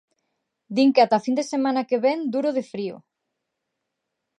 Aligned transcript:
Din 0.79 0.89
que 0.93 1.03
ata 1.03 1.15
a 1.19 1.23
fin 1.25 1.35
de 1.39 1.45
semana 1.53 1.87
que 1.89 2.01
vén 2.05 2.19
duro 2.33 2.49
de 2.57 2.63
frío. 2.71 2.97